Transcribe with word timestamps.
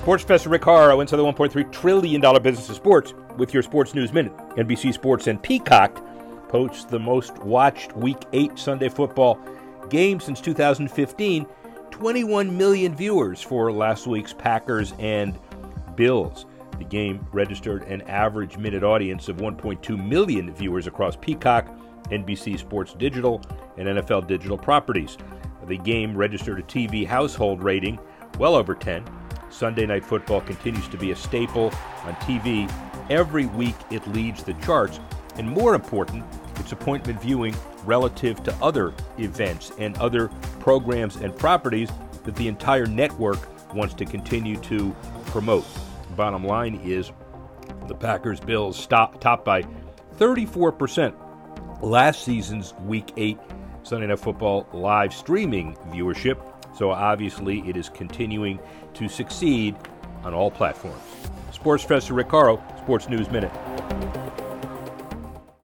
Sports 0.00 0.24
Professor 0.24 0.48
Rick 0.48 0.62
Horrow 0.62 1.02
inside 1.02 1.18
the 1.18 1.22
$1.3 1.22 1.70
trillion 1.70 2.22
business 2.42 2.70
of 2.70 2.76
sports 2.76 3.12
with 3.36 3.52
your 3.52 3.62
Sports 3.62 3.94
News 3.94 4.14
Minute. 4.14 4.34
NBC 4.56 4.94
Sports 4.94 5.26
and 5.26 5.42
Peacock 5.42 6.02
posts 6.48 6.86
the 6.86 6.98
most 6.98 7.36
watched 7.40 7.94
Week 7.94 8.16
8 8.32 8.58
Sunday 8.58 8.88
football 8.88 9.38
game 9.90 10.18
since 10.18 10.40
2015. 10.40 11.46
21 11.90 12.56
million 12.56 12.96
viewers 12.96 13.42
for 13.42 13.70
last 13.70 14.06
week's 14.06 14.32
Packers 14.32 14.94
and 14.98 15.38
Bills. 15.96 16.46
The 16.78 16.84
game 16.84 17.26
registered 17.30 17.82
an 17.82 18.00
average 18.08 18.56
minute 18.56 18.82
audience 18.82 19.28
of 19.28 19.36
1.2 19.36 20.02
million 20.02 20.50
viewers 20.54 20.86
across 20.86 21.14
Peacock, 21.14 21.68
NBC 22.04 22.58
Sports 22.58 22.94
Digital, 22.94 23.42
and 23.76 23.86
NFL 23.86 24.26
Digital 24.26 24.56
properties. 24.56 25.18
The 25.66 25.76
game 25.76 26.16
registered 26.16 26.58
a 26.58 26.62
TV 26.62 27.06
household 27.06 27.62
rating 27.62 27.98
well 28.38 28.54
over 28.54 28.74
10 28.74 29.04
Sunday 29.50 29.86
Night 29.86 30.04
Football 30.04 30.40
continues 30.40 30.88
to 30.88 30.96
be 30.96 31.10
a 31.10 31.16
staple 31.16 31.72
on 32.04 32.14
TV. 32.16 32.70
Every 33.10 33.46
week 33.46 33.74
it 33.90 34.06
leads 34.08 34.42
the 34.42 34.54
charts, 34.54 35.00
and 35.36 35.48
more 35.48 35.74
important, 35.74 36.24
its 36.56 36.72
appointment 36.72 37.20
viewing 37.20 37.54
relative 37.84 38.42
to 38.44 38.54
other 38.62 38.94
events 39.18 39.72
and 39.78 39.96
other 39.98 40.28
programs 40.60 41.16
and 41.16 41.36
properties 41.36 41.90
that 42.24 42.36
the 42.36 42.48
entire 42.48 42.86
network 42.86 43.38
wants 43.74 43.94
to 43.94 44.04
continue 44.04 44.56
to 44.58 44.94
promote. 45.26 45.66
Bottom 46.16 46.44
line 46.44 46.80
is 46.84 47.12
the 47.86 47.94
Packers 47.94 48.40
Bills 48.40 48.78
stop 48.78 49.20
topped 49.20 49.44
by 49.44 49.62
34% 50.16 51.14
last 51.82 52.24
season's 52.24 52.74
week 52.84 53.12
8 53.16 53.38
Sunday 53.82 54.06
Night 54.06 54.20
Football 54.20 54.68
live 54.72 55.14
streaming 55.14 55.74
viewership 55.88 56.38
so 56.74 56.90
obviously, 56.90 57.60
it 57.68 57.76
is 57.76 57.88
continuing 57.88 58.58
to 58.94 59.08
succeed 59.08 59.76
on 60.24 60.34
all 60.34 60.50
platforms. 60.50 61.02
Sports 61.52 61.84
Professor 61.84 62.14
Rick 62.14 62.28
Sports 62.78 63.08
News 63.08 63.30
Minute. 63.30 63.52